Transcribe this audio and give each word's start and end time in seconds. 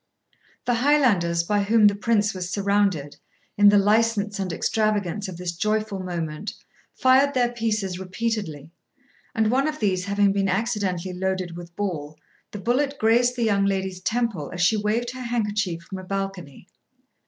The 0.65 0.73
Highlanders 0.73 1.43
by 1.43 1.61
whom 1.61 1.85
the 1.85 1.93
Prince 1.93 2.33
was 2.33 2.49
surrounded, 2.49 3.17
in 3.55 3.69
the 3.69 3.77
license 3.77 4.39
and 4.39 4.51
extravagance 4.51 5.27
of 5.27 5.37
this 5.37 5.51
joyful 5.51 5.99
moment, 5.99 6.55
fired 6.95 7.35
their 7.35 7.51
pieces 7.51 7.99
repeatedly, 7.99 8.71
and 9.35 9.51
one 9.51 9.67
of 9.67 9.77
these 9.79 10.05
having 10.05 10.33
been 10.33 10.49
accidentally 10.49 11.13
loaded 11.13 11.55
with 11.55 11.75
ball, 11.75 12.17
the 12.49 12.57
bullet 12.57 12.97
grazed 12.97 13.35
the 13.35 13.43
young 13.43 13.67
lady's 13.67 14.01
temple 14.01 14.49
as 14.51 14.61
she 14.61 14.75
waved 14.75 15.11
her 15.13 15.21
handkerchief 15.21 15.83
from 15.83 15.99
a 15.99 16.03
balcony. 16.03 16.67